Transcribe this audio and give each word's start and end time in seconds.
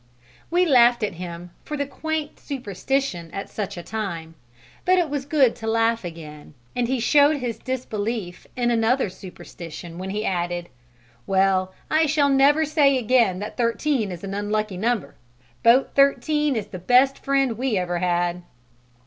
We 0.49 0.65
laughed 0.65 1.03
at 1.03 1.13
him 1.21 1.51
for 1.63 1.77
the 1.77 1.85
quaint 1.85 2.39
superstition 2.39 3.29
at 3.29 3.51
such 3.51 3.77
a 3.77 3.83
time, 3.83 4.33
and 4.87 4.97
it 4.97 5.11
was 5.11 5.27
good 5.27 5.55
to 5.57 5.67
laugh 5.67 6.03
again, 6.03 6.55
but 6.73 6.87
he 6.87 6.99
showed 6.99 7.37
his 7.37 7.59
disbelief 7.59 8.47
in 8.55 8.71
another 8.71 9.11
superstition 9.11 9.99
when 9.99 10.09
he 10.09 10.25
added, 10.25 10.69
"Well, 11.27 11.75
I 11.91 12.07
shall 12.07 12.29
never 12.29 12.65
say 12.65 12.97
again 12.97 13.37
that 13.41 13.57
13 13.57 14.11
is 14.11 14.23
an 14.23 14.33
unlucky 14.33 14.75
number. 14.77 15.13
Boat 15.61 15.91
13 15.93 16.55
is 16.55 16.65
the 16.69 16.79
best 16.79 17.19
friend 17.23 17.55
we 17.55 17.77
ever 17.77 17.99
had." 17.99 18.41